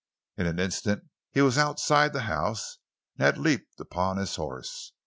[0.35, 2.79] In an instant he was outside the house
[3.19, 4.93] and had leaped upon his horse.